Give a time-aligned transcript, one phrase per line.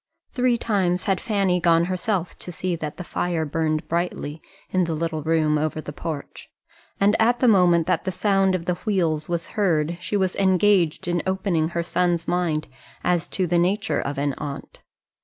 [0.31, 4.95] Three times had Fanny gone herself to see that the fire burned brightly in the
[4.95, 6.49] little room over the porch,
[6.99, 11.07] and at the moment that the sound of the wheels was heard she was engaged
[11.07, 12.67] in opening her son's mind
[13.03, 14.79] as to the nature of an aunt.